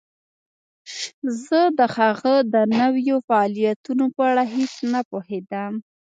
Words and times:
زه 1.45 1.59
د 1.79 1.79
هغه 1.97 2.33
د 2.53 2.55
نویو 2.77 3.17
فعالیتونو 3.27 4.05
په 4.15 4.21
اړه 4.29 4.43
هیڅ 4.55 4.73
نه 4.93 5.01
پوهیدم 5.09 5.73